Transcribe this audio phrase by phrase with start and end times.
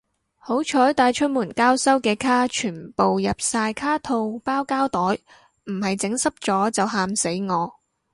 [0.39, 5.21] 好彩帶出門交收嘅卡全部入晒卡套包膠袋，
[5.65, 7.71] 唔係整濕咗就喊死我